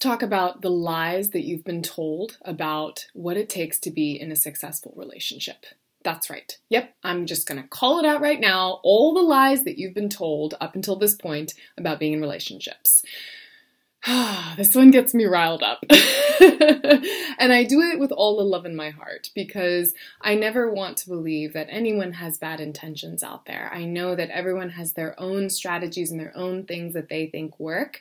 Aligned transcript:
Talk 0.00 0.22
about 0.22 0.62
the 0.62 0.70
lies 0.70 1.30
that 1.30 1.44
you've 1.44 1.64
been 1.64 1.82
told 1.82 2.38
about 2.42 3.06
what 3.12 3.36
it 3.36 3.50
takes 3.50 3.78
to 3.80 3.90
be 3.90 4.18
in 4.18 4.32
a 4.32 4.36
successful 4.36 4.94
relationship. 4.96 5.66
That's 6.02 6.30
right. 6.30 6.56
Yep, 6.70 6.94
I'm 7.04 7.26
just 7.26 7.46
going 7.46 7.60
to 7.60 7.68
call 7.68 7.98
it 7.98 8.06
out 8.06 8.22
right 8.22 8.40
now. 8.40 8.80
All 8.82 9.12
the 9.12 9.20
lies 9.20 9.64
that 9.64 9.78
you've 9.78 9.92
been 9.92 10.08
told 10.08 10.54
up 10.58 10.74
until 10.74 10.96
this 10.96 11.14
point 11.14 11.52
about 11.76 11.98
being 11.98 12.14
in 12.14 12.20
relationships. 12.22 13.04
this 14.56 14.74
one 14.74 14.90
gets 14.90 15.12
me 15.12 15.26
riled 15.26 15.62
up. 15.62 15.84
and 15.90 17.52
I 17.52 17.66
do 17.68 17.82
it 17.82 18.00
with 18.00 18.12
all 18.12 18.38
the 18.38 18.44
love 18.44 18.64
in 18.64 18.74
my 18.74 18.88
heart 18.88 19.28
because 19.34 19.92
I 20.22 20.34
never 20.34 20.72
want 20.72 20.96
to 20.98 21.10
believe 21.10 21.52
that 21.52 21.68
anyone 21.68 22.14
has 22.14 22.38
bad 22.38 22.60
intentions 22.60 23.22
out 23.22 23.44
there. 23.44 23.70
I 23.70 23.84
know 23.84 24.14
that 24.14 24.30
everyone 24.30 24.70
has 24.70 24.94
their 24.94 25.18
own 25.20 25.50
strategies 25.50 26.10
and 26.10 26.18
their 26.18 26.34
own 26.34 26.64
things 26.64 26.94
that 26.94 27.10
they 27.10 27.26
think 27.26 27.60
work. 27.60 28.00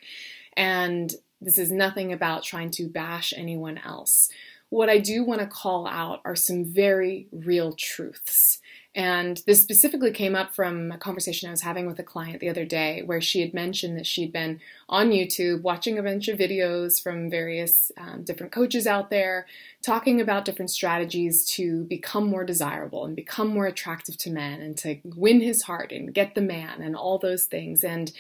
And 0.56 1.14
this 1.42 1.58
is 1.58 1.72
nothing 1.72 2.12
about 2.12 2.44
trying 2.44 2.72
to 2.72 2.88
bash 2.88 3.34
anyone 3.36 3.78
else. 3.78 4.30
What 4.70 4.90
I 4.90 5.00
do 5.00 5.24
want 5.24 5.42
to 5.42 5.48
call 5.48 5.88
out 5.88 6.22
are 6.26 6.36
some 6.36 6.64
very 6.64 7.28
real 7.32 7.74
truths. 7.74 8.60
And 8.96 9.42
this 9.46 9.62
specifically 9.62 10.12
came 10.12 10.36
up 10.36 10.54
from 10.54 10.92
a 10.92 10.98
conversation 10.98 11.48
I 11.48 11.52
was 11.52 11.62
having 11.62 11.86
with 11.86 12.00
a 12.00 12.04
client 12.04 12.40
the 12.40 12.50
other 12.50 12.66
day 12.66 13.04
where 13.04 13.22
she 13.22 13.42
had 13.42 13.54
mentioned 13.54 13.98
that 13.98 14.08
she'd 14.08 14.34
been 14.34 14.60
on 14.88 15.12
YouTube 15.12 15.62
watching 15.62 15.98
a 15.98 16.04
bunch 16.04 16.28
of 16.28 16.40
videos 16.40 17.02
from 17.02 17.30
various 17.30 17.92
um, 17.98 18.24
different 18.24 18.52
coaches 18.52 18.88
out 18.88 19.10
there 19.10 19.46
talking 19.84 20.20
about 20.20 20.44
different 20.44 20.72
strategies 20.72 21.46
to 21.46 21.84
become 21.86 22.28
more 22.28 22.44
desirable 22.44 23.06
and 23.06 23.16
become 23.16 23.48
more 23.48 23.68
attractive 23.68 24.18
to 24.18 24.32
men 24.32 24.60
and 24.60 24.76
to 24.80 25.00
win 25.04 25.40
his 25.40 25.64
heart 25.64 25.92
and 25.92 26.14
get 26.14 26.34
the 26.34 26.42
man 26.42 26.82
and 26.82 26.96
all 26.96 27.20
those 27.20 27.46
things. 27.46 27.84
And 27.84 28.12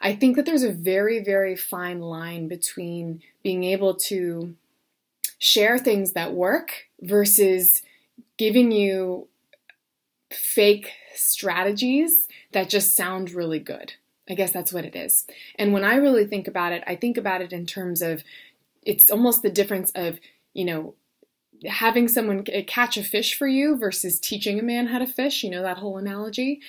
I 0.00 0.14
think 0.14 0.36
that 0.36 0.46
there's 0.46 0.62
a 0.62 0.72
very, 0.72 1.22
very 1.22 1.56
fine 1.56 2.00
line 2.00 2.48
between 2.48 3.22
being 3.42 3.64
able 3.64 3.94
to 3.94 4.54
share 5.38 5.78
things 5.78 6.12
that 6.12 6.32
work 6.32 6.86
versus 7.00 7.82
giving 8.38 8.72
you 8.72 9.28
fake 10.30 10.92
strategies 11.14 12.26
that 12.52 12.68
just 12.68 12.96
sound 12.96 13.32
really 13.32 13.58
good. 13.58 13.94
I 14.28 14.34
guess 14.34 14.52
that's 14.52 14.72
what 14.72 14.84
it 14.84 14.94
is. 14.94 15.26
And 15.56 15.72
when 15.72 15.84
I 15.84 15.96
really 15.96 16.26
think 16.26 16.46
about 16.46 16.72
it, 16.72 16.84
I 16.86 16.94
think 16.94 17.16
about 17.16 17.42
it 17.42 17.52
in 17.52 17.66
terms 17.66 18.00
of 18.00 18.22
it's 18.82 19.10
almost 19.10 19.42
the 19.42 19.50
difference 19.50 19.90
of, 19.94 20.18
you 20.54 20.64
know, 20.64 20.94
having 21.66 22.08
someone 22.08 22.44
catch 22.44 22.96
a 22.96 23.04
fish 23.04 23.36
for 23.36 23.46
you 23.46 23.76
versus 23.76 24.18
teaching 24.18 24.58
a 24.58 24.62
man 24.62 24.86
how 24.86 24.98
to 24.98 25.06
fish, 25.06 25.42
you 25.42 25.50
know, 25.50 25.62
that 25.62 25.78
whole 25.78 25.98
analogy. 25.98 26.60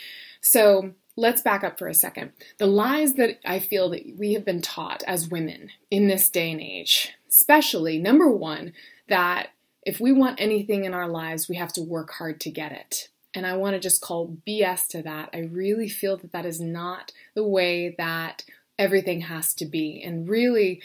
So 0.42 0.94
let's 1.16 1.42
back 1.42 1.64
up 1.64 1.78
for 1.78 1.88
a 1.88 1.94
second. 1.94 2.32
The 2.58 2.68
lies 2.68 3.16
that 3.16 3.40
I 3.46 3.60
feel 3.60 3.90
that 3.90 4.16
we 4.18 4.34
have 4.34 4.46
been 4.46 4.62
taught 4.62 5.04
as 5.08 5.30
women 5.30 5.70
in 5.90 6.08
this 6.08 6.30
day 6.30 6.52
and 6.52 6.62
age, 6.62 7.14
especially 7.30 7.98
number 7.98 8.30
one, 8.30 8.74
that 9.10 9.50
if 9.84 10.00
we 10.00 10.12
want 10.12 10.40
anything 10.40 10.86
in 10.86 10.94
our 10.94 11.08
lives, 11.08 11.50
we 11.50 11.56
have 11.56 11.74
to 11.74 11.82
work 11.82 12.12
hard 12.12 12.40
to 12.42 12.52
get 12.52 12.72
it. 12.72 13.10
And 13.34 13.48
I 13.48 13.56
want 13.56 13.76
to 13.76 13.80
just 13.80 14.02
call 14.02 14.38
BS 14.48 14.88
to 14.90 15.02
that. 15.04 15.30
I 15.34 15.40
really 15.40 15.90
feel 15.90 16.18
that 16.18 16.34
that 16.34 16.46
is 16.46 16.60
not 16.60 17.12
the 17.34 17.48
way 17.48 17.96
that 17.98 18.44
everything 18.78 19.22
has 19.22 19.54
to 19.56 19.66
be. 19.66 20.02
And 20.04 20.28
really, 20.30 20.82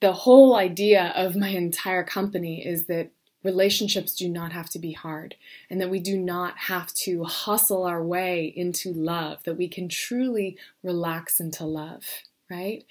the 0.00 0.12
whole 0.12 0.56
idea 0.56 1.12
of 1.14 1.36
my 1.36 1.48
entire 1.48 2.04
company 2.04 2.66
is 2.66 2.86
that 2.86 3.10
relationships 3.42 4.14
do 4.14 4.28
not 4.28 4.52
have 4.52 4.68
to 4.70 4.78
be 4.78 4.92
hard 4.92 5.34
and 5.70 5.80
that 5.80 5.90
we 5.90 5.98
do 5.98 6.18
not 6.18 6.56
have 6.56 6.92
to 6.92 7.24
hustle 7.24 7.84
our 7.84 8.02
way 8.02 8.52
into 8.54 8.92
love, 8.92 9.42
that 9.44 9.56
we 9.56 9.68
can 9.68 9.88
truly 9.88 10.56
relax 10.82 11.40
into 11.40 11.64
love, 11.64 12.04
right? 12.50 12.84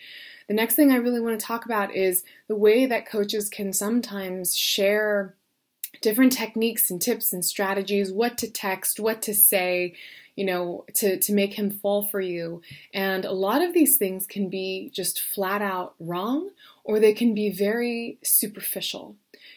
The 0.47 0.55
next 0.55 0.75
thing 0.75 0.91
I 0.91 0.95
really 0.95 1.21
want 1.21 1.39
to 1.39 1.45
talk 1.45 1.65
about 1.65 1.93
is 1.95 2.23
the 2.47 2.55
way 2.55 2.85
that 2.87 3.05
coaches 3.05 3.49
can 3.49 3.73
sometimes 3.73 4.55
share 4.55 5.35
different 6.01 6.31
techniques 6.31 6.89
and 6.89 7.01
tips 7.01 7.33
and 7.33 7.43
strategies, 7.45 8.11
what 8.11 8.37
to 8.39 8.49
text, 8.49 8.99
what 8.99 9.21
to 9.23 9.35
say, 9.35 9.93
you 10.35 10.45
know, 10.45 10.85
to, 10.95 11.19
to 11.19 11.33
make 11.33 11.53
him 11.53 11.69
fall 11.69 12.07
for 12.07 12.21
you. 12.21 12.61
And 12.93 13.25
a 13.25 13.31
lot 13.31 13.61
of 13.61 13.73
these 13.73 13.97
things 13.97 14.25
can 14.25 14.49
be 14.49 14.91
just 14.93 15.19
flat 15.19 15.61
out 15.61 15.95
wrong 15.99 16.49
or 16.83 16.99
they 16.99 17.13
can 17.13 17.33
be 17.33 17.51
very 17.51 18.17
superficial. 18.23 19.15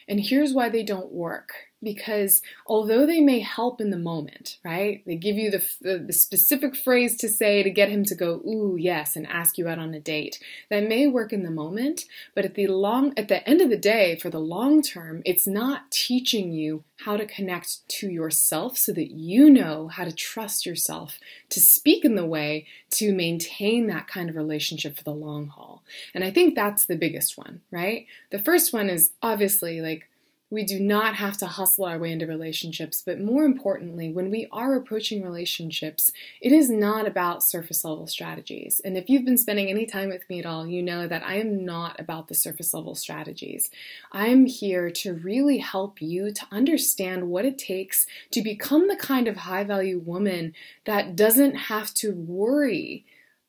And 0.09 0.21
here's 0.21 0.53
why 0.53 0.69
they 0.69 0.83
don't 0.83 1.13
work. 1.13 1.53
Because 1.83 2.43
although 2.65 3.07
they 3.07 3.21
may 3.21 3.41
help 3.41 3.81
in 3.81 3.91
the 3.91 3.99
moment, 3.99 4.59
right? 4.65 5.03
They 5.05 5.17
give 5.17 5.35
you 5.35 5.51
the, 5.51 5.67
the, 5.81 5.99
the, 5.99 6.13
specific 6.13 6.77
phrase 6.77 7.17
to 7.17 7.29
say 7.29 7.65
to 7.65 7.71
get 7.71 7.89
him 7.89 8.05
to 8.05 8.15
go, 8.15 8.35
ooh, 8.47 8.77
yes, 8.79 9.17
and 9.17 9.27
ask 9.27 9.59
you 9.59 9.67
out 9.67 9.81
on 9.81 9.93
a 9.93 9.99
date. 9.99 10.39
That 10.71 10.89
may 10.89 11.09
work 11.09 11.33
in 11.33 11.43
the 11.43 11.51
moment, 11.51 12.03
but 12.37 12.45
at 12.45 12.55
the 12.55 12.69
long, 12.69 13.15
at 13.17 13.27
the 13.27 13.47
end 13.49 13.61
of 13.61 13.69
the 13.69 13.77
day, 13.77 14.17
for 14.17 14.31
the 14.31 14.39
long 14.39 14.81
term, 14.81 15.23
it's 15.25 15.47
not 15.47 15.91
teaching 15.91 16.53
you 16.53 16.85
how 17.05 17.17
to 17.17 17.27
connect 17.27 17.89
to 17.89 18.09
yourself 18.09 18.79
so 18.79 18.93
that 18.93 19.11
you 19.11 19.51
know 19.51 19.89
how 19.89 20.05
to 20.05 20.13
trust 20.13 20.65
yourself 20.65 21.19
to 21.49 21.59
speak 21.59 22.05
in 22.05 22.15
the 22.15 22.27
way 22.27 22.67
to 22.91 23.13
maintain 23.13 23.89
that 23.89 24.07
kind 24.07 24.31
of 24.31 24.37
relationship 24.37 24.97
for 24.97 25.03
the 25.03 25.11
long 25.11 25.49
haul. 25.49 25.83
And 26.15 26.23
I 26.23 26.31
think 26.31 26.55
that's 26.55 26.87
the 26.87 26.97
biggest 26.97 27.37
one, 27.37 27.61
right? 27.71 28.07
The 28.31 28.39
first 28.39 28.73
one 28.73 28.89
is 28.89 29.13
obviously 29.21 29.62
like 29.63 30.09
we 30.53 30.65
do 30.65 30.79
not 30.79 31.15
have 31.15 31.39
to 31.39 31.47
hustle 31.47 31.87
our 31.87 31.99
way 31.99 32.13
into 32.13 32.27
relationships, 32.27 33.03
but 33.05 33.19
more 33.19 33.47
importantly, 33.47 34.13
when 34.13 34.31
we 34.31 34.47
are 34.53 34.75
approaching 34.75 35.23
relationships, 35.23 36.13
it 36.43 36.53
is 36.53 36.69
not 36.69 37.07
about 37.07 37.43
surface 37.43 37.87
level 37.87 38.07
strategies. 38.07 38.79
And 38.85 38.99
if 38.99 39.09
you've 39.09 39.25
been 39.25 39.39
spending 39.39 39.71
any 39.71 39.87
time 39.87 40.11
with 40.11 40.29
me 40.29 40.41
at 40.41 40.45
all, 40.45 40.67
you 40.67 40.83
know 40.83 41.09
that 41.09 41.27
I 41.27 41.37
am 41.37 41.65
not 41.65 41.99
about 41.99 42.29
the 42.29 42.35
surface 42.35 42.75
level 42.75 42.95
strategies. 42.95 43.71
I'm 44.13 44.45
here 44.45 44.91
to 44.91 45.15
really 45.15 45.57
help 45.57 46.03
you 46.03 46.31
to 46.31 46.47
understand 46.53 47.31
what 47.31 47.47
it 47.47 47.57
takes 47.57 48.07
to 48.33 48.43
become 48.43 48.89
the 48.89 48.97
kind 48.97 49.29
of 49.29 49.39
high 49.39 49.65
value 49.65 50.01
woman 50.01 50.53
that 50.85 51.17
doesn't 51.17 51.55
have 51.55 51.95
to 51.95 52.13
worry 52.13 53.07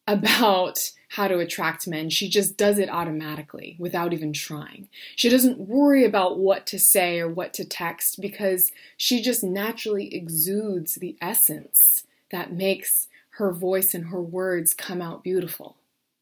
about 0.07 0.91
how 1.09 1.27
to 1.27 1.39
attract 1.39 1.87
men. 1.87 2.09
She 2.09 2.27
just 2.27 2.57
does 2.57 2.79
it 2.79 2.89
automatically 2.89 3.75
without 3.79 4.13
even 4.13 4.33
trying. 4.33 4.89
She 5.15 5.29
doesn't 5.29 5.59
worry 5.59 6.05
about 6.05 6.39
what 6.39 6.65
to 6.67 6.79
say 6.79 7.19
or 7.19 7.29
what 7.29 7.53
to 7.53 7.65
text 7.65 8.19
because 8.19 8.71
she 8.97 9.21
just 9.21 9.43
naturally 9.43 10.13
exudes 10.13 10.95
the 10.95 11.15
essence 11.21 12.05
that 12.31 12.51
makes 12.51 13.07
her 13.37 13.51
voice 13.51 13.93
and 13.93 14.07
her 14.07 14.21
words 14.21 14.73
come 14.73 15.01
out 15.01 15.23
beautiful, 15.23 15.77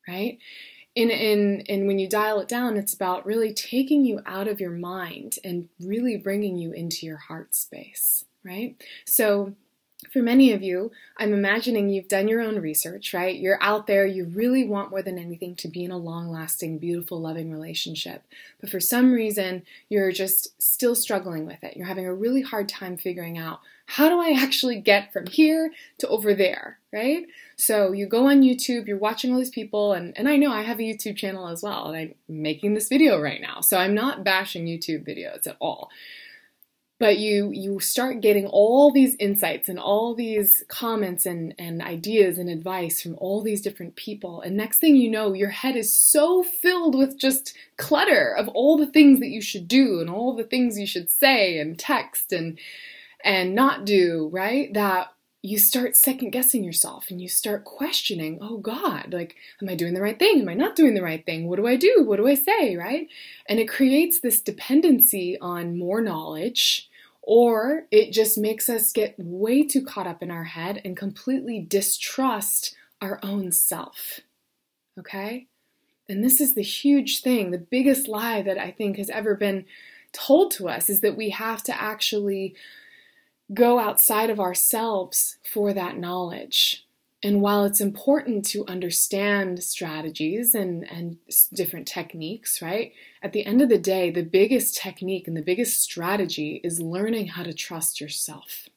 right? 0.08 0.38
In, 0.94 1.10
in, 1.10 1.64
and 1.70 1.88
when 1.88 1.98
you 1.98 2.10
dial 2.10 2.42
it 2.42 2.50
down, 2.50 2.76
it's 2.76 2.94
about 2.94 3.26
really 3.26 3.54
taking 3.54 4.04
you 4.04 4.20
out 4.26 4.50
of 4.50 4.60
your 4.60 4.72
mind 4.72 5.38
and 5.44 5.70
really 5.80 6.18
bringing 6.18 6.58
you 6.58 6.74
into 6.74 7.06
your 7.06 7.18
heart 7.18 7.56
space, 7.56 8.26
right? 8.44 8.76
So 9.06 9.56
for 10.10 10.22
many 10.22 10.52
of 10.52 10.64
you, 10.64 10.92
I'm 11.18 11.34
imagining 11.34 11.90
you've 11.90 12.08
done 12.08 12.28
your 12.28 12.42
own 12.42 12.60
research, 12.60 13.14
right? 13.14 13.38
You're 13.38 13.62
out 13.62 13.86
there, 13.86 14.06
you 14.06 14.26
really 14.26 14.64
want 14.64 14.90
more 14.90 15.02
than 15.02 15.20
anything 15.20 15.56
to 15.58 15.68
be 15.68 15.84
in 15.84 15.92
a 15.92 15.98
long 15.98 16.32
lasting, 16.32 16.80
beautiful, 16.80 17.22
loving 17.22 17.52
relationship. 17.52 18.24
But 18.60 18.72
for 18.72 18.80
some 18.80 19.14
reason, 19.14 19.64
you're 19.90 20.12
just 20.12 20.60
still 20.62 20.96
struggling 20.96 21.46
with 21.46 21.64
it. 21.64 21.78
You're 21.78 21.86
having 21.86 22.08
a 22.08 22.14
really 22.14 22.42
hard 22.42 22.68
time 22.68 22.98
figuring 22.98 23.38
out 23.38 23.60
how 23.86 24.10
do 24.10 24.20
I 24.20 24.36
actually 24.42 24.80
get 24.80 25.14
from 25.14 25.28
here 25.28 25.72
to 26.00 26.08
over 26.08 26.34
there, 26.34 26.80
right? 26.92 27.28
So 27.56 27.92
you 27.92 28.08
go 28.08 28.28
on 28.28 28.42
YouTube, 28.42 28.88
you're 28.88 28.98
watching 28.98 29.32
all 29.32 29.40
these 29.40 29.50
people, 29.50 29.94
and, 29.94 30.18
and 30.18 30.28
I 30.28 30.38
know 30.38 30.52
I 30.52 30.64
have 30.64 30.80
a 30.80 30.84
YouTube 30.84 31.16
channel 31.16 31.48
as 31.48 31.62
well, 31.62 31.88
and 31.88 31.96
I'm 31.96 32.16
making 32.28 32.74
this 32.74 32.90
video 32.90 33.22
right 33.22 33.42
now. 33.42 33.62
So 33.62 33.78
I'm 33.78 33.94
not 33.94 34.24
bashing 34.24 34.66
YouTube 34.66 35.08
videos 35.08 35.46
at 35.46 35.58
all 35.60 35.90
but 37.02 37.18
you 37.18 37.50
you 37.52 37.80
start 37.80 38.22
getting 38.22 38.46
all 38.46 38.92
these 38.92 39.16
insights 39.16 39.68
and 39.68 39.80
all 39.80 40.14
these 40.14 40.64
comments 40.68 41.26
and, 41.26 41.56
and 41.58 41.82
ideas 41.82 42.38
and 42.38 42.48
advice 42.48 43.02
from 43.02 43.16
all 43.18 43.42
these 43.42 43.60
different 43.60 43.96
people 43.96 44.40
and 44.42 44.56
next 44.56 44.78
thing 44.78 44.96
you 44.96 45.10
know 45.10 45.34
your 45.34 45.50
head 45.50 45.76
is 45.76 45.94
so 45.94 46.44
filled 46.44 46.94
with 46.96 47.18
just 47.18 47.58
clutter 47.76 48.36
of 48.38 48.48
all 48.50 48.78
the 48.78 48.86
things 48.86 49.20
that 49.20 49.30
you 49.30 49.42
should 49.42 49.68
do 49.68 50.00
and 50.00 50.12
all 50.12 50.36
the 50.36 50.44
things 50.44 50.80
you 50.80 50.86
should 50.86 51.10
say 51.10 51.58
and 51.58 51.80
text 51.80 52.32
and 52.32 52.60
and 53.24 53.56
not 53.56 53.84
do 53.84 54.30
right 54.32 54.72
that 54.76 55.12
you 55.42 55.58
start 55.58 55.98
second 55.98 56.30
guessing 56.30 56.64
yourself 56.64 57.10
and 57.10 57.20
you 57.20 57.28
start 57.28 57.64
questioning, 57.64 58.38
oh 58.44 58.58
God, 58.58 59.12
like, 59.12 59.36
am 59.60 59.70
I 59.70 59.74
doing 59.74 59.96
the 59.96 60.02
right 60.02 60.20
thing? 60.20 60.42
Am 60.42 60.50
I 60.50 60.54
not 60.54 60.76
doing 60.76 60.94
the 60.94 61.02
right 61.02 61.26
thing? 61.26 61.48
What 61.48 61.56
do 61.56 61.66
I 61.66 61.78
do? 61.78 62.04
What 62.06 62.18
do 62.18 62.28
I 62.28 62.36
say? 62.36 62.76
Right? 62.76 63.08
And 63.48 63.60
it 63.60 63.68
creates 63.68 64.20
this 64.20 64.40
dependency 64.40 65.40
on 65.42 65.80
more 65.80 66.00
knowledge 66.00 66.91
or 67.22 67.86
it 67.92 68.12
just 68.12 68.38
makes 68.38 68.70
us 68.70 68.92
get 68.92 69.16
way 69.18 69.64
too 69.64 69.84
caught 69.84 70.08
up 70.08 70.24
in 70.24 70.32
our 70.32 70.44
head 70.44 70.82
and 70.84 70.98
completely 70.98 71.60
distrust 71.60 72.76
our 73.02 73.20
own 73.24 73.52
self. 73.52 74.22
Okay? 75.00 75.48
And 76.10 76.24
this 76.24 76.42
is 76.42 76.56
the 76.56 76.64
huge 76.64 77.22
thing, 77.22 77.52
the 77.52 77.58
biggest 77.58 78.08
lie 78.08 78.42
that 78.42 78.58
I 78.58 78.72
think 78.72 78.98
has 78.98 79.10
ever 79.10 79.36
been 79.36 79.66
told 80.12 80.52
to 80.52 80.68
us 80.68 80.90
is 80.90 81.02
that 81.02 81.16
we 81.16 81.30
have 81.30 81.64
to 81.64 81.82
actually 81.82 82.56
go 83.54 83.80
outside 83.80 84.30
of 84.30 84.40
ourselves 84.40 85.38
for 85.44 85.74
that 85.74 85.98
knowledge. 85.98 86.86
And 87.24 87.42
while 87.42 87.66
it's 87.66 87.82
important 87.82 88.46
to 88.46 88.66
understand 88.66 89.64
strategies 89.64 90.56
and, 90.56 90.90
and 90.92 91.18
different 91.54 91.88
techniques, 91.88 92.62
right? 92.62 92.94
At 93.22 93.32
the 93.32 93.46
end 93.46 93.62
of 93.62 93.70
the 93.70 93.78
day, 93.78 94.10
the 94.10 94.24
biggest 94.24 94.76
technique 94.76 95.28
and 95.28 95.38
the 95.38 95.44
biggest 95.44 95.82
strategy 95.82 96.62
is 96.64 96.82
learning 96.82 97.28
how 97.28 97.44
to 97.44 97.54
trust 97.54 98.02
yourself. 98.02 98.70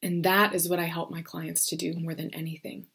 And 0.00 0.24
that 0.24 0.54
is 0.54 0.68
what 0.68 0.78
I 0.78 0.84
help 0.84 1.10
my 1.10 1.22
clients 1.22 1.66
to 1.66 1.76
do 1.76 1.94
more 1.94 2.14
than 2.14 2.32
anything. 2.32 2.86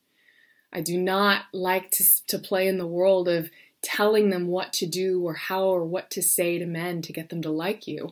I 0.72 0.80
do 0.80 0.98
not 0.98 1.46
like 1.52 1.92
to, 1.92 2.26
to 2.28 2.40
play 2.40 2.68
in 2.68 2.78
the 2.78 2.88
world 2.88 3.28
of 3.28 3.50
telling 3.82 4.30
them 4.30 4.48
what 4.48 4.72
to 4.74 4.86
do 4.86 5.22
or 5.22 5.34
how 5.34 5.66
or 5.66 5.84
what 5.84 6.10
to 6.12 6.22
say 6.22 6.60
to 6.60 6.66
men 6.66 7.02
to 7.02 7.12
get 7.12 7.30
them 7.30 7.42
to 7.42 7.50
like 7.50 7.88
you. 7.88 8.12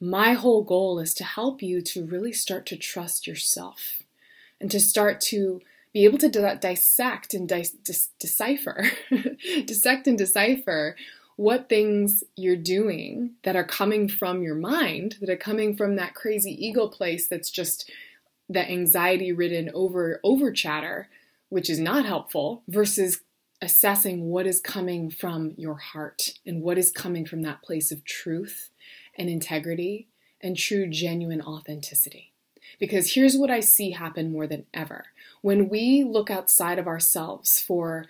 My 0.00 0.32
whole 0.32 0.62
goal 0.62 0.98
is 1.00 1.12
to 1.14 1.24
help 1.24 1.60
you 1.60 1.82
to 1.82 2.06
really 2.06 2.32
start 2.32 2.64
to 2.66 2.76
trust 2.76 3.26
yourself 3.26 4.02
and 4.60 4.70
to 4.70 4.80
start 4.80 5.20
to 5.20 5.60
be 5.92 6.04
able 6.04 6.18
to 6.18 6.58
dissect 6.60 7.34
and 7.34 7.52
decipher, 8.18 8.84
dissect 9.66 10.06
and 10.06 10.16
decipher 10.16 10.96
what 11.36 11.68
things 11.68 12.22
you're 12.36 12.56
doing 12.56 13.34
that 13.42 13.56
are 13.56 13.64
coming 13.64 14.08
from 14.08 14.42
your 14.42 14.54
mind, 14.54 15.16
that 15.20 15.30
are 15.30 15.36
coming 15.36 15.76
from 15.76 15.96
that 15.96 16.14
crazy 16.14 16.52
ego 16.66 16.88
place 16.88 17.28
that's 17.28 17.50
just 17.50 17.90
that 18.48 18.70
anxiety 18.70 19.32
ridden 19.32 19.70
over 19.74 20.20
over 20.22 20.52
chatter, 20.52 21.08
which 21.48 21.68
is 21.68 21.78
not 21.78 22.04
helpful, 22.04 22.62
versus 22.68 23.20
assessing 23.60 24.28
what 24.30 24.46
is 24.46 24.60
coming 24.60 25.10
from 25.10 25.54
your 25.56 25.76
heart 25.76 26.34
and 26.44 26.62
what 26.62 26.78
is 26.78 26.90
coming 26.90 27.24
from 27.24 27.42
that 27.42 27.62
place 27.62 27.92
of 27.92 28.04
truth 28.04 28.70
and 29.16 29.28
integrity 29.28 30.08
and 30.40 30.56
true 30.56 30.88
genuine 30.88 31.40
authenticity. 31.40 32.31
Because 32.78 33.14
here's 33.14 33.36
what 33.36 33.50
I 33.50 33.60
see 33.60 33.90
happen 33.90 34.32
more 34.32 34.46
than 34.46 34.66
ever 34.72 35.06
when 35.40 35.68
we 35.68 36.04
look 36.04 36.30
outside 36.30 36.78
of 36.78 36.86
ourselves 36.86 37.60
for 37.60 38.06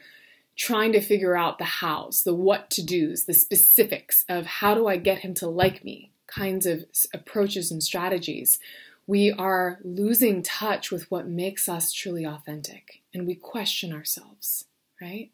trying 0.56 0.92
to 0.92 1.00
figure 1.00 1.36
out 1.36 1.58
the 1.58 1.64
hows, 1.64 2.22
the 2.24 2.34
what 2.34 2.70
to 2.70 2.84
do's, 2.84 3.24
the 3.24 3.34
specifics 3.34 4.24
of 4.28 4.46
how 4.46 4.74
do 4.74 4.86
I 4.86 4.98
get 4.98 5.20
him 5.20 5.34
to 5.34 5.48
like 5.48 5.82
me 5.84 6.12
kinds 6.26 6.66
of 6.66 6.84
approaches 7.12 7.70
and 7.70 7.82
strategies, 7.82 8.58
we 9.06 9.32
are 9.32 9.78
losing 9.82 10.42
touch 10.42 10.90
with 10.90 11.10
what 11.10 11.26
makes 11.26 11.68
us 11.68 11.92
truly 11.92 12.24
authentic 12.24 13.02
and 13.12 13.26
we 13.26 13.34
question 13.34 13.92
ourselves, 13.92 14.66
right? 15.00 15.30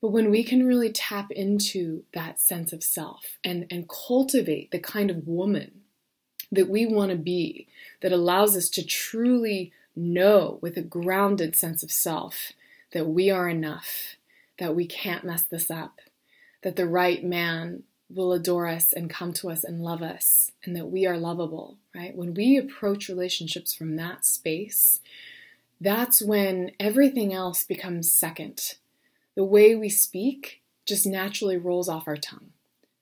But 0.00 0.12
when 0.12 0.30
we 0.30 0.44
can 0.44 0.66
really 0.66 0.90
tap 0.90 1.30
into 1.30 2.04
that 2.14 2.40
sense 2.40 2.72
of 2.72 2.82
self 2.82 3.38
and, 3.44 3.66
and 3.70 3.88
cultivate 3.88 4.70
the 4.70 4.78
kind 4.78 5.10
of 5.10 5.26
woman 5.26 5.82
that 6.52 6.68
we 6.68 6.86
want 6.86 7.10
to 7.10 7.16
be, 7.16 7.66
that 8.00 8.12
allows 8.12 8.56
us 8.56 8.68
to 8.70 8.84
truly 8.84 9.72
know 9.94 10.58
with 10.60 10.76
a 10.76 10.82
grounded 10.82 11.56
sense 11.56 11.82
of 11.82 11.90
self 11.90 12.52
that 12.92 13.08
we 13.08 13.30
are 13.30 13.48
enough, 13.48 14.16
that 14.58 14.74
we 14.74 14.86
can't 14.86 15.24
mess 15.24 15.42
this 15.42 15.70
up, 15.70 16.00
that 16.62 16.76
the 16.76 16.86
right 16.86 17.24
man 17.24 17.82
will 18.08 18.32
adore 18.32 18.66
us 18.66 18.92
and 18.92 19.10
come 19.10 19.32
to 19.32 19.50
us 19.50 19.64
and 19.64 19.82
love 19.82 20.02
us, 20.02 20.52
and 20.64 20.76
that 20.76 20.86
we 20.86 21.06
are 21.06 21.18
lovable, 21.18 21.76
right? 21.94 22.14
When 22.14 22.34
we 22.34 22.56
approach 22.56 23.08
relationships 23.08 23.74
from 23.74 23.96
that 23.96 24.24
space, 24.24 25.00
that's 25.80 26.22
when 26.22 26.70
everything 26.78 27.34
else 27.34 27.62
becomes 27.62 28.12
second. 28.12 28.76
The 29.34 29.44
way 29.44 29.74
we 29.74 29.88
speak 29.88 30.62
just 30.86 31.04
naturally 31.04 31.56
rolls 31.56 31.88
off 31.88 32.06
our 32.06 32.16
tongue. 32.16 32.52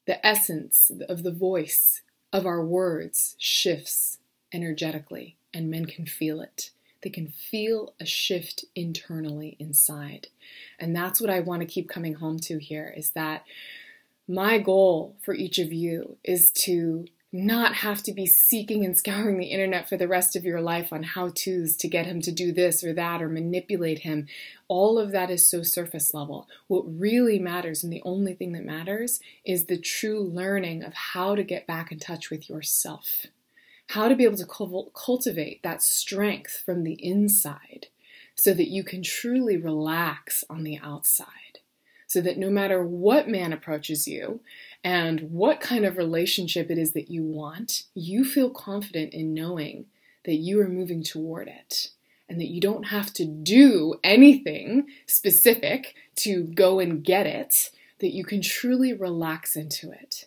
The 0.07 0.25
essence 0.27 0.91
of 1.09 1.23
the 1.23 1.31
voice 1.31 2.03
of 2.35 2.47
our 2.47 2.63
words 2.63 3.37
shifts 3.39 4.19
energetically, 4.53 5.37
and 5.55 5.71
men 5.71 5.87
can 5.87 6.05
feel 6.05 6.41
it. 6.41 6.71
They 7.01 7.11
can 7.11 7.29
feel 7.29 7.95
a 8.01 8.05
shift 8.05 8.65
internally 8.75 9.57
inside. 9.61 10.27
And 10.81 10.97
that's 10.97 11.21
what 11.21 11.31
I 11.31 11.39
want 11.39 11.61
to 11.61 11.67
keep 11.67 11.89
coming 11.89 12.15
home 12.15 12.41
to 12.41 12.59
here 12.59 12.93
is 12.97 13.11
that 13.11 13.45
my 14.27 14.59
goal 14.59 15.15
for 15.23 15.33
each 15.33 15.59
of 15.59 15.73
you 15.73 16.17
is 16.25 16.51
to 16.51 17.07
not 17.35 17.75
have 17.75 18.03
to 18.05 18.13
be 18.13 18.27
seeking 18.27 18.85
and 18.85 18.97
scouring 18.97 19.39
the 19.39 19.49
internet 19.49 19.89
for 19.89 19.97
the 19.97 20.09
rest 20.09 20.37
of 20.37 20.45
your 20.45 20.61
life 20.61 20.93
on 20.93 21.03
how 21.03 21.31
to's 21.35 21.77
to 21.77 21.89
get 21.89 22.07
him 22.07 22.21
to 22.23 22.33
do 22.33 22.53
this 22.53 22.83
or 22.85 22.95
that 22.95 23.21
or 23.21 23.29
manipulate 23.29 23.99
him. 23.99 24.27
All 24.69 24.99
of 24.99 25.13
that 25.13 25.31
is 25.31 25.51
so 25.51 25.63
surface 25.63 26.15
level. 26.15 26.49
What 26.69 26.85
really 26.87 27.39
matters, 27.39 27.85
and 27.85 27.93
the 27.93 28.03
only 28.05 28.35
thing 28.35 28.53
that 28.53 28.65
matters, 28.65 29.21
is 29.45 29.67
the 29.67 29.79
true 29.79 30.21
learning 30.21 30.85
of 30.85 30.95
how 30.95 31.35
to 31.35 31.43
get 31.43 31.67
back 31.67 31.93
in 31.93 31.99
touch 31.99 32.31
with 32.31 32.49
yourself 32.49 33.27
how 33.89 34.09
to 34.09 34.17
be 34.17 34.25
able 34.25 34.37
to 34.37 34.91
cultivate 34.95 35.63
that 35.63 35.83
strength 35.83 36.63
from 36.65 36.85
the 36.85 36.97
inside 37.05 37.89
so 38.35 38.55
that 38.55 38.69
you 38.69 38.83
can 38.83 39.03
truly 39.03 39.57
relax 39.57 40.43
on 40.49 40.65
the 40.65 40.79
outside. 40.83 41.29
So 42.07 42.21
that 42.21 42.39
no 42.39 42.51
matter 42.51 42.85
what 42.85 43.29
man 43.29 43.53
approaches 43.53 44.07
you 44.07 44.41
and 44.85 45.31
what 45.31 45.61
kind 45.61 45.87
of 45.87 45.97
relationship 45.97 46.71
it 46.71 46.77
is 46.79 46.93
that 46.93 47.11
you 47.11 47.23
want, 47.23 47.85
you 47.95 48.25
feel 48.25 48.51
confident 48.51 49.15
in 49.15 49.33
knowing 49.33 49.87
that 50.27 50.35
you 50.35 50.61
are 50.61 50.69
moving 50.69 51.03
toward 51.03 51.49
it 51.49 51.89
and 52.29 52.39
that 52.39 52.51
you 52.51 52.61
don't 52.61 52.85
have 52.85 53.13
to 53.15 53.25
do 53.25 53.95
anything 54.05 54.87
specific 55.07 55.95
to 56.17 56.43
go 56.45 56.79
and 56.79 57.03
get 57.03 57.27
it, 57.27 57.71
that 58.01 58.13
you 58.13 58.25
can 58.25 58.43
truly 58.43 58.93
relax 58.93 59.57
into 59.57 59.91
it 59.91 60.27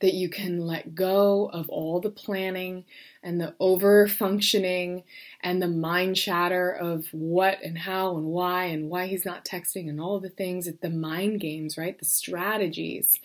that 0.00 0.14
you 0.14 0.28
can 0.28 0.66
let 0.66 0.94
go 0.94 1.50
of 1.52 1.68
all 1.68 2.00
the 2.00 2.10
planning 2.10 2.84
and 3.22 3.40
the 3.40 3.54
over 3.60 4.08
functioning 4.08 5.04
and 5.42 5.62
the 5.62 5.68
mind 5.68 6.16
chatter 6.16 6.70
of 6.70 7.06
what 7.12 7.62
and 7.62 7.78
how 7.78 8.16
and 8.16 8.26
why 8.26 8.64
and 8.64 8.88
why 8.88 9.06
he's 9.06 9.26
not 9.26 9.44
texting 9.44 9.88
and 9.88 10.00
all 10.00 10.18
the 10.18 10.30
things, 10.30 10.68
the 10.80 10.90
mind 10.90 11.38
games, 11.40 11.76
right? 11.76 11.98
The 11.98 12.06
strategies, 12.06 13.20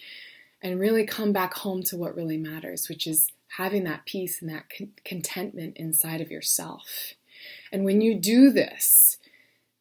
and 0.65 0.79
really 0.79 1.05
come 1.05 1.31
back 1.31 1.53
home 1.53 1.83
to 1.83 1.95
what 1.95 2.15
really 2.15 2.37
matters, 2.37 2.89
which 2.89 3.05
is 3.05 3.31
having 3.57 3.83
that 3.83 4.03
peace 4.03 4.41
and 4.41 4.49
that 4.49 4.63
con- 4.75 4.93
contentment 5.03 5.77
inside 5.77 6.21
of 6.21 6.31
yourself. 6.31 7.13
And 7.71 7.85
when 7.85 8.01
you 8.01 8.19
do 8.19 8.49
this, 8.49 9.17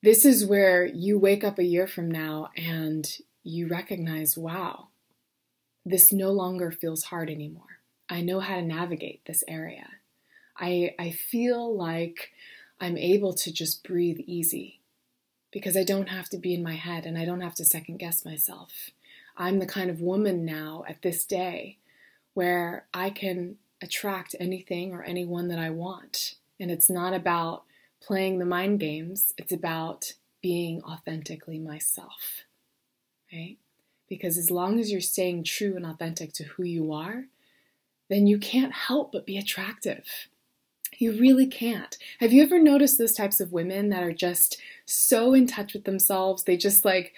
this 0.02 0.26
is 0.26 0.44
where 0.44 0.84
you 0.84 1.18
wake 1.18 1.42
up 1.42 1.58
a 1.58 1.64
year 1.64 1.86
from 1.86 2.10
now 2.10 2.50
and 2.54 3.10
you 3.42 3.66
recognize, 3.66 4.36
wow, 4.36 4.88
this 5.86 6.12
no 6.12 6.30
longer 6.30 6.70
feels 6.70 7.04
hard 7.04 7.30
anymore. 7.30 7.78
I 8.10 8.20
know 8.20 8.40
how 8.40 8.56
to 8.56 8.62
navigate 8.62 9.22
this 9.24 9.42
area. 9.48 9.88
I, 10.58 10.94
I 10.98 11.12
feel 11.12 11.74
like 11.74 12.32
I'm 12.78 12.98
able 12.98 13.32
to 13.32 13.50
just 13.50 13.84
breathe 13.84 14.20
easy 14.26 14.80
because 15.50 15.78
I 15.78 15.84
don't 15.84 16.10
have 16.10 16.28
to 16.28 16.36
be 16.36 16.52
in 16.52 16.62
my 16.62 16.74
head 16.74 17.06
and 17.06 17.16
I 17.16 17.24
don't 17.24 17.40
have 17.40 17.54
to 17.54 17.64
second 17.64 18.00
guess 18.00 18.22
myself. 18.26 18.90
I'm 19.36 19.58
the 19.58 19.66
kind 19.66 19.90
of 19.90 20.00
woman 20.00 20.44
now 20.44 20.84
at 20.88 21.02
this 21.02 21.24
day 21.24 21.78
where 22.34 22.86
I 22.92 23.10
can 23.10 23.56
attract 23.82 24.34
anything 24.38 24.92
or 24.92 25.02
anyone 25.02 25.48
that 25.48 25.58
I 25.58 25.70
want. 25.70 26.34
And 26.58 26.70
it's 26.70 26.90
not 26.90 27.14
about 27.14 27.64
playing 28.00 28.38
the 28.38 28.44
mind 28.44 28.80
games, 28.80 29.32
it's 29.38 29.52
about 29.52 30.12
being 30.42 30.82
authentically 30.82 31.58
myself. 31.58 32.42
Right? 33.32 33.56
Because 34.08 34.36
as 34.36 34.50
long 34.50 34.78
as 34.78 34.92
you're 34.92 35.00
staying 35.00 35.44
true 35.44 35.76
and 35.76 35.86
authentic 35.86 36.32
to 36.34 36.44
who 36.44 36.64
you 36.64 36.92
are, 36.92 37.24
then 38.10 38.26
you 38.26 38.38
can't 38.38 38.72
help 38.72 39.12
but 39.12 39.26
be 39.26 39.38
attractive. 39.38 40.28
You 40.98 41.12
really 41.12 41.46
can't. 41.46 41.96
Have 42.20 42.32
you 42.32 42.42
ever 42.42 42.58
noticed 42.58 42.98
those 42.98 43.14
types 43.14 43.40
of 43.40 43.52
women 43.52 43.88
that 43.90 44.02
are 44.02 44.12
just 44.12 44.58
so 44.86 45.34
in 45.34 45.46
touch 45.46 45.72
with 45.72 45.84
themselves? 45.84 46.44
They 46.44 46.56
just 46.56 46.84
like, 46.84 47.12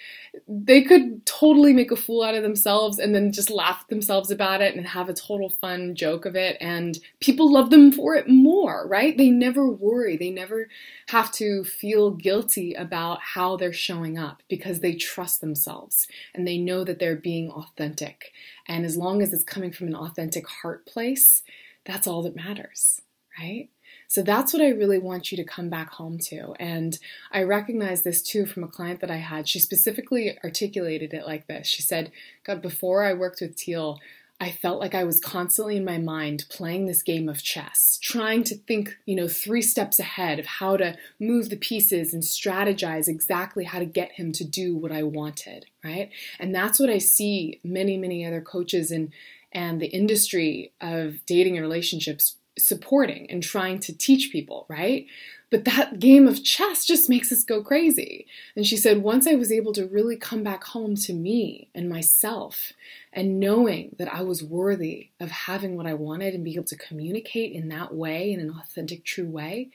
they 0.47 0.81
could 0.81 1.25
totally 1.25 1.73
make 1.73 1.91
a 1.91 1.95
fool 1.95 2.23
out 2.23 2.35
of 2.35 2.43
themselves 2.43 2.97
and 2.99 3.13
then 3.13 3.31
just 3.31 3.49
laugh 3.49 3.81
at 3.81 3.89
themselves 3.89 4.31
about 4.31 4.61
it 4.61 4.75
and 4.75 4.87
have 4.87 5.09
a 5.09 5.13
total 5.13 5.49
fun 5.49 5.95
joke 5.95 6.25
of 6.25 6.35
it. 6.35 6.57
And 6.59 6.97
people 7.19 7.51
love 7.51 7.69
them 7.69 7.91
for 7.91 8.15
it 8.15 8.27
more, 8.27 8.87
right? 8.87 9.17
They 9.17 9.29
never 9.29 9.67
worry. 9.67 10.17
They 10.17 10.31
never 10.31 10.69
have 11.09 11.31
to 11.33 11.63
feel 11.63 12.11
guilty 12.11 12.73
about 12.73 13.19
how 13.21 13.57
they're 13.57 13.73
showing 13.73 14.17
up 14.17 14.41
because 14.49 14.79
they 14.79 14.95
trust 14.95 15.41
themselves 15.41 16.07
and 16.33 16.47
they 16.47 16.57
know 16.57 16.83
that 16.83 16.99
they're 16.99 17.15
being 17.15 17.51
authentic. 17.51 18.31
And 18.67 18.85
as 18.85 18.97
long 18.97 19.21
as 19.21 19.33
it's 19.33 19.43
coming 19.43 19.71
from 19.71 19.87
an 19.87 19.95
authentic 19.95 20.47
heart 20.47 20.85
place, 20.85 21.43
that's 21.85 22.07
all 22.07 22.21
that 22.23 22.35
matters 22.35 23.01
right? 23.39 23.69
So 24.07 24.21
that's 24.21 24.53
what 24.53 24.61
I 24.61 24.69
really 24.69 24.99
want 24.99 25.31
you 25.31 25.37
to 25.37 25.43
come 25.43 25.69
back 25.69 25.91
home 25.91 26.17
to. 26.29 26.53
And 26.59 26.97
I 27.31 27.43
recognize 27.43 28.03
this 28.03 28.21
too 28.21 28.45
from 28.45 28.63
a 28.63 28.67
client 28.67 29.01
that 29.01 29.11
I 29.11 29.17
had. 29.17 29.47
She 29.47 29.59
specifically 29.59 30.37
articulated 30.43 31.13
it 31.13 31.25
like 31.25 31.47
this. 31.47 31.67
She 31.67 31.81
said, 31.81 32.11
God, 32.45 32.61
before 32.61 33.03
I 33.03 33.13
worked 33.13 33.41
with 33.41 33.55
Teal, 33.55 33.99
I 34.39 34.51
felt 34.51 34.79
like 34.79 34.93
I 34.93 35.03
was 35.03 35.19
constantly 35.19 35.77
in 35.77 35.85
my 35.85 35.97
mind 35.97 36.45
playing 36.49 36.85
this 36.85 37.01
game 37.01 37.27
of 37.27 37.41
chess, 37.41 37.97
trying 38.01 38.43
to 38.45 38.55
think, 38.55 38.95
you 39.05 39.15
know, 39.15 39.27
three 39.27 39.63
steps 39.63 39.99
ahead 39.99 40.37
of 40.37 40.45
how 40.45 40.77
to 40.77 40.95
move 41.19 41.49
the 41.49 41.57
pieces 41.57 42.13
and 42.13 42.21
strategize 42.21 43.07
exactly 43.07 43.63
how 43.63 43.79
to 43.79 43.85
get 43.85 44.11
him 44.11 44.31
to 44.33 44.45
do 44.45 44.75
what 44.75 44.91
I 44.91 45.01
wanted, 45.01 45.65
right? 45.83 46.11
And 46.39 46.53
that's 46.53 46.79
what 46.79 46.91
I 46.91 46.99
see 46.99 47.59
many, 47.63 47.97
many 47.97 48.25
other 48.25 48.41
coaches 48.41 48.91
and 48.91 49.11
and 49.53 49.81
the 49.81 49.87
industry 49.87 50.73
of 50.81 51.25
dating 51.25 51.57
and 51.57 51.65
relationships 51.65 52.35
supporting 52.57 53.29
and 53.29 53.41
trying 53.43 53.79
to 53.79 53.95
teach 53.95 54.31
people, 54.31 54.65
right? 54.69 55.05
But 55.49 55.63
that 55.65 55.99
game 55.99 56.27
of 56.27 56.43
chess 56.43 56.85
just 56.85 57.09
makes 57.09 57.31
us 57.31 57.45
go 57.45 57.63
crazy. 57.63 58.27
And 58.55 58.65
she 58.65 58.75
said, 58.75 59.01
once 59.01 59.25
I 59.25 59.35
was 59.35 59.51
able 59.51 59.71
to 59.73 59.87
really 59.87 60.17
come 60.17 60.43
back 60.43 60.65
home 60.65 60.95
to 60.95 61.13
me 61.13 61.69
and 61.73 61.87
myself 61.87 62.73
and 63.13 63.39
knowing 63.39 63.95
that 63.97 64.13
I 64.13 64.23
was 64.23 64.43
worthy 64.43 65.11
of 65.21 65.31
having 65.31 65.77
what 65.77 65.87
I 65.87 65.93
wanted 65.93 66.33
and 66.33 66.43
be 66.43 66.55
able 66.55 66.65
to 66.65 66.75
communicate 66.75 67.53
in 67.53 67.69
that 67.69 67.95
way, 67.95 68.31
in 68.31 68.41
an 68.41 68.53
authentic, 68.59 69.05
true 69.05 69.29
way, 69.29 69.69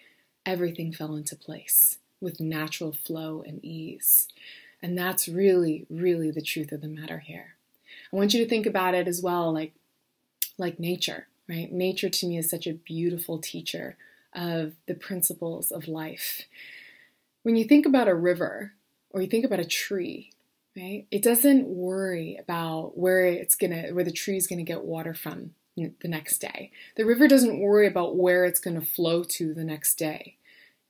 everything 0.45 0.93
fell 0.93 1.17
into 1.17 1.37
place 1.37 1.99
with 2.21 2.39
natural 2.39 2.93
flow 2.93 3.43
and 3.47 3.65
ease. 3.65 4.29
And 4.83 4.99
that's 4.99 5.27
really, 5.27 5.87
really 5.89 6.31
the 6.31 6.43
truth 6.43 6.71
of 6.73 6.83
the 6.83 6.89
matter 6.89 7.21
here. 7.21 7.55
I 8.13 8.17
want 8.17 8.35
you 8.35 8.43
to 8.43 8.49
think 8.49 8.67
about 8.67 8.95
it 8.95 9.09
as 9.09 9.23
well 9.23 9.53
like, 9.53 9.73
like 10.59 10.79
nature, 10.79 11.29
right? 11.53 11.71
Nature 11.71 12.09
to 12.09 12.27
me 12.27 12.39
is 12.39 12.49
such 12.49 12.67
a 12.67 12.73
beautiful 12.73 13.39
teacher 13.39 13.97
of 14.33 14.73
the 14.87 14.95
principles 14.95 15.71
of 15.71 15.87
life. 15.87 16.43
When 17.43 17.57
you 17.57 17.65
think 17.65 17.85
about 17.85 18.09
a 18.09 18.15
river 18.15 18.73
or 19.11 19.21
you 19.21 19.29
think 19.29 19.45
about 19.45 19.61
a 19.61 19.67
tree, 19.67 20.33
right? 20.75 21.07
It 21.11 21.23
doesn't 21.23 21.67
worry 21.67 22.39
about 22.41 22.97
where 22.97 23.27
it's 23.27 23.55
gonna 23.55 23.89
where 23.89 24.05
the 24.05 24.13
tree 24.13 24.39
is 24.39 24.47
gonna 24.47 24.63
get 24.63 24.85
water 24.85 25.13
from 25.13 25.55
the 25.77 26.09
next 26.09 26.39
day. 26.39 26.71
The 26.97 27.05
river 27.05 27.29
doesn't 27.29 27.61
worry 27.61 27.87
about 27.87 28.17
where 28.17 28.47
it's 28.47 28.61
gonna 28.61 28.81
flow 28.81 29.23
to 29.23 29.53
the 29.53 29.65
next 29.65 29.97
day. 29.97 30.37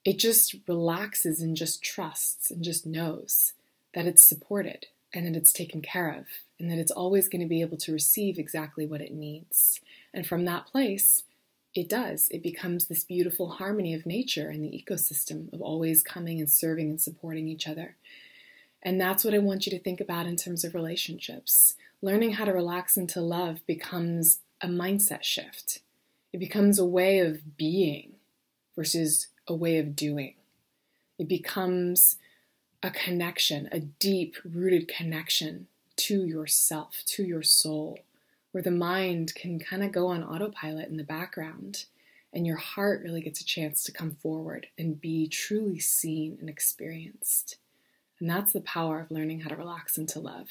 It 0.05 0.19
just 0.19 0.55
relaxes 0.69 1.41
and 1.41 1.57
just 1.57 1.83
trusts 1.83 2.53
and 2.53 2.63
just 2.63 2.87
knows 2.87 3.55
that 3.95 4.07
it's 4.07 4.25
supported 4.25 4.87
and 5.13 5.27
that 5.27 5.37
it's 5.37 5.53
taken 5.53 5.83
care 5.83 6.11
of 6.11 6.27
and 6.63 6.71
that 6.71 6.79
it's 6.79 6.93
always 6.93 7.29
going 7.29 7.43
to 7.43 7.49
be 7.49 7.61
able 7.61 7.77
to 7.77 7.93
receive 7.93 8.39
exactly 8.39 8.87
what 8.87 9.01
it 9.01 9.13
needs. 9.13 9.81
And 10.15 10.25
from 10.25 10.45
that 10.45 10.67
place, 10.67 11.25
it 11.75 11.89
does. 11.89 12.29
It 12.31 12.41
becomes 12.41 12.85
this 12.85 13.03
beautiful 13.03 13.49
harmony 13.49 13.95
of 13.95 14.07
nature 14.07 14.49
and 14.49 14.63
the 14.63 14.69
ecosystem 14.71 15.53
of 15.53 15.61
always 15.61 16.05
coming 16.05 16.39
and 16.39 16.49
serving 16.49 16.89
and 16.89 17.01
supporting 17.01 17.49
each 17.49 17.67
other. 17.67 17.97
And 18.81 19.01
that's 19.01 19.25
what 19.25 19.35
I 19.35 19.39
want 19.39 19.67
you 19.67 19.71
to 19.73 19.81
think 19.81 20.01
about 20.01 20.27
in 20.27 20.37
terms 20.37 20.63
of 20.63 20.73
relationships. 20.73 21.75
Learning 22.01 22.35
how 22.35 22.45
to 22.45 22.53
relax 22.53 22.97
into 22.97 23.21
love 23.21 23.67
becomes 23.67 24.39
a 24.61 24.69
mindset 24.69 25.25
shift. 25.25 25.81
It 26.33 26.39
becomes 26.39 26.79
a 26.79 26.87
way 26.87 27.19
of 27.19 27.57
being 27.57 28.13
versus 28.77 29.27
a 29.49 29.55
way 29.55 29.79
of 29.79 29.97
doing. 29.97 30.35
It 31.19 31.27
becomes 31.27 32.19
a 32.85 32.91
connection, 32.93 33.69
a 33.73 33.81
deep 33.81 34.37
rooted 34.45 34.87
connection 34.87 35.67
to 35.97 36.25
yourself, 36.25 37.03
to 37.07 37.23
your 37.23 37.43
soul, 37.43 38.01
where 38.53 38.63
the 38.63 38.71
mind 38.71 39.35
can 39.35 39.59
kind 39.59 39.83
of 39.83 39.93
go 39.93 40.09
on 40.09 40.23
autopilot 40.23 40.89
in 40.89 40.97
the 40.97 41.05
background 41.05 41.87
and 42.33 42.47
your 42.47 42.57
heart 42.57 43.03
really 43.03 43.21
gets 43.21 43.41
a 43.41 43.45
chance 43.45 43.83
to 43.85 43.93
come 43.93 44.13
forward 44.23 44.69
and 44.79 45.01
be 45.01 45.27
truly 45.29 45.79
seen 45.79 46.39
and 46.41 46.49
experienced. 46.49 47.57
And 48.19 48.31
that's 48.31 48.53
the 48.53 48.61
power 48.61 49.01
of 49.01 49.11
learning 49.11 49.41
how 49.41 49.51
to 49.51 49.57
relax 49.57 49.99
into 49.99 50.19
love. 50.19 50.49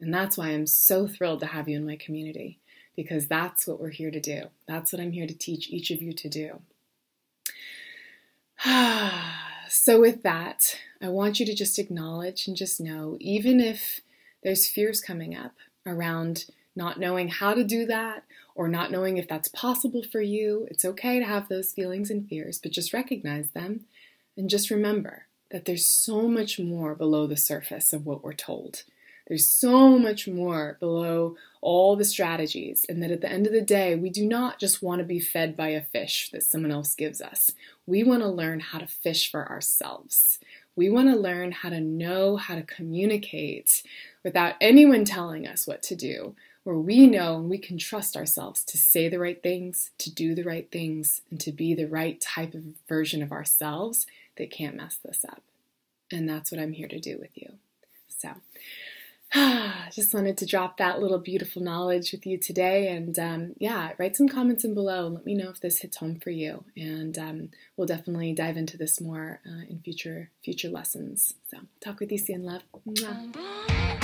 And 0.00 0.12
that's 0.12 0.38
why 0.38 0.48
I'm 0.48 0.66
so 0.66 1.06
thrilled 1.06 1.40
to 1.40 1.46
have 1.46 1.68
you 1.68 1.76
in 1.76 1.86
my 1.86 1.96
community 1.96 2.58
because 2.96 3.26
that's 3.26 3.66
what 3.66 3.80
we're 3.80 3.90
here 3.90 4.10
to 4.10 4.20
do. 4.20 4.44
That's 4.66 4.92
what 4.92 5.00
I'm 5.00 5.12
here 5.12 5.26
to 5.26 5.34
teach 5.34 5.68
each 5.68 5.90
of 5.90 6.00
you 6.00 6.12
to 6.12 6.28
do. 6.28 6.60
so, 9.68 10.00
with 10.00 10.22
that, 10.22 10.78
I 11.02 11.08
want 11.08 11.38
you 11.40 11.46
to 11.46 11.54
just 11.54 11.78
acknowledge 11.78 12.46
and 12.46 12.56
just 12.56 12.80
know, 12.80 13.16
even 13.20 13.60
if 13.60 14.00
there's 14.44 14.68
fears 14.68 15.00
coming 15.00 15.34
up 15.34 15.52
around 15.86 16.46
not 16.76 17.00
knowing 17.00 17.28
how 17.28 17.54
to 17.54 17.64
do 17.64 17.86
that 17.86 18.24
or 18.54 18.68
not 18.68 18.90
knowing 18.90 19.16
if 19.16 19.26
that's 19.26 19.48
possible 19.48 20.02
for 20.02 20.20
you. 20.20 20.68
It's 20.70 20.84
okay 20.84 21.18
to 21.18 21.24
have 21.24 21.48
those 21.48 21.72
feelings 21.72 22.10
and 22.10 22.28
fears, 22.28 22.60
but 22.62 22.72
just 22.72 22.92
recognize 22.92 23.50
them 23.50 23.86
and 24.36 24.50
just 24.50 24.70
remember 24.70 25.26
that 25.50 25.64
there's 25.64 25.86
so 25.86 26.28
much 26.28 26.58
more 26.58 26.94
below 26.94 27.26
the 27.26 27.36
surface 27.36 27.92
of 27.92 28.06
what 28.06 28.22
we're 28.24 28.32
told. 28.32 28.82
There's 29.26 29.48
so 29.48 29.98
much 29.98 30.28
more 30.28 30.76
below 30.80 31.36
all 31.62 31.96
the 31.96 32.04
strategies, 32.04 32.84
and 32.88 33.02
that 33.02 33.10
at 33.10 33.22
the 33.22 33.32
end 33.32 33.46
of 33.46 33.54
the 33.54 33.62
day, 33.62 33.94
we 33.96 34.10
do 34.10 34.26
not 34.26 34.58
just 34.58 34.82
want 34.82 34.98
to 34.98 35.04
be 35.04 35.18
fed 35.18 35.56
by 35.56 35.68
a 35.68 35.80
fish 35.80 36.28
that 36.32 36.42
someone 36.42 36.70
else 36.70 36.94
gives 36.94 37.22
us. 37.22 37.50
We 37.86 38.04
want 38.04 38.22
to 38.22 38.28
learn 38.28 38.60
how 38.60 38.80
to 38.80 38.86
fish 38.86 39.30
for 39.30 39.48
ourselves. 39.48 40.40
We 40.76 40.90
want 40.90 41.08
to 41.08 41.16
learn 41.16 41.52
how 41.52 41.70
to 41.70 41.80
know 41.80 42.36
how 42.36 42.56
to 42.56 42.62
communicate 42.62 43.82
without 44.24 44.54
anyone 44.60 45.04
telling 45.04 45.46
us 45.46 45.66
what 45.66 45.82
to 45.84 45.94
do, 45.94 46.34
where 46.64 46.78
we 46.78 47.06
know 47.06 47.36
and 47.36 47.50
we 47.50 47.58
can 47.58 47.78
trust 47.78 48.16
ourselves 48.16 48.64
to 48.64 48.78
say 48.78 49.08
the 49.08 49.18
right 49.18 49.42
things, 49.42 49.90
to 49.98 50.10
do 50.10 50.34
the 50.34 50.42
right 50.42 50.70
things, 50.72 51.20
and 51.30 51.38
to 51.40 51.52
be 51.52 51.74
the 51.74 51.86
right 51.86 52.20
type 52.20 52.54
of 52.54 52.62
version 52.88 53.22
of 53.22 53.30
ourselves 53.30 54.06
that 54.38 54.50
can't 54.50 54.76
mess 54.76 54.98
this 55.04 55.24
up. 55.28 55.42
And 56.10 56.28
that's 56.28 56.50
what 56.50 56.60
I'm 56.60 56.72
here 56.72 56.88
to 56.88 56.98
do 56.98 57.18
with 57.18 57.30
you. 57.34 57.52
So, 58.08 58.30
just 59.92 60.14
wanted 60.14 60.38
to 60.38 60.46
drop 60.46 60.76
that 60.76 61.00
little 61.00 61.18
beautiful 61.18 61.60
knowledge 61.60 62.12
with 62.12 62.24
you 62.24 62.38
today. 62.38 62.88
And 62.88 63.18
um, 63.18 63.52
yeah, 63.58 63.92
write 63.98 64.16
some 64.16 64.28
comments 64.28 64.64
in 64.64 64.74
below 64.74 65.08
let 65.08 65.26
me 65.26 65.34
know 65.34 65.50
if 65.50 65.60
this 65.60 65.80
hits 65.80 65.96
home 65.98 66.20
for 66.20 66.30
you. 66.30 66.64
And 66.76 67.18
um, 67.18 67.48
we'll 67.76 67.86
definitely 67.86 68.32
dive 68.32 68.56
into 68.56 68.76
this 68.76 69.00
more 69.00 69.40
uh, 69.46 69.64
in 69.68 69.80
future 69.84 70.30
future 70.42 70.68
lessons. 70.68 71.34
So, 71.50 71.58
talk 71.80 72.00
with 72.00 72.12
you 72.12 72.18
soon, 72.18 72.44
love. 72.44 72.62
Mwah. 72.86 74.03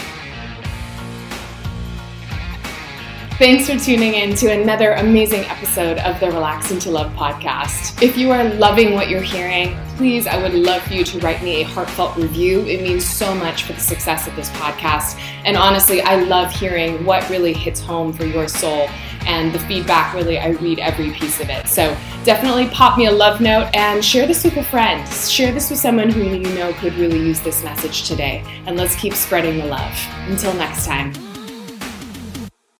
Thanks 3.40 3.70
for 3.70 3.78
tuning 3.78 4.12
in 4.12 4.34
to 4.34 4.52
another 4.52 4.92
amazing 4.92 5.46
episode 5.46 5.96
of 6.00 6.20
the 6.20 6.26
Relax 6.26 6.72
into 6.72 6.90
Love 6.90 7.10
podcast. 7.14 8.02
If 8.02 8.18
you 8.18 8.30
are 8.32 8.44
loving 8.44 8.92
what 8.92 9.08
you're 9.08 9.22
hearing, 9.22 9.78
please, 9.96 10.26
I 10.26 10.36
would 10.42 10.52
love 10.52 10.82
for 10.82 10.92
you 10.92 11.04
to 11.04 11.18
write 11.20 11.42
me 11.42 11.62
a 11.62 11.64
heartfelt 11.64 12.18
review. 12.18 12.60
It 12.66 12.82
means 12.82 13.08
so 13.08 13.34
much 13.34 13.62
for 13.62 13.72
the 13.72 13.80
success 13.80 14.26
of 14.26 14.36
this 14.36 14.50
podcast. 14.50 15.18
And 15.46 15.56
honestly, 15.56 16.02
I 16.02 16.16
love 16.16 16.52
hearing 16.52 17.02
what 17.06 17.26
really 17.30 17.54
hits 17.54 17.80
home 17.80 18.12
for 18.12 18.26
your 18.26 18.46
soul. 18.46 18.90
And 19.24 19.54
the 19.54 19.58
feedback, 19.60 20.12
really, 20.12 20.38
I 20.38 20.48
read 20.48 20.78
every 20.78 21.10
piece 21.12 21.40
of 21.40 21.48
it. 21.48 21.66
So 21.66 21.96
definitely 22.24 22.68
pop 22.68 22.98
me 22.98 23.06
a 23.06 23.10
love 23.10 23.40
note 23.40 23.70
and 23.72 24.04
share 24.04 24.26
this 24.26 24.44
with 24.44 24.58
a 24.58 24.64
friend. 24.64 25.08
Share 25.08 25.50
this 25.50 25.70
with 25.70 25.78
someone 25.78 26.10
who 26.10 26.24
you 26.24 26.54
know 26.56 26.74
could 26.74 26.92
really 26.96 27.18
use 27.18 27.40
this 27.40 27.64
message 27.64 28.06
today. 28.06 28.44
And 28.66 28.76
let's 28.76 28.96
keep 28.96 29.14
spreading 29.14 29.56
the 29.56 29.64
love. 29.64 29.98
Until 30.28 30.52
next 30.52 30.84
time. 30.84 31.14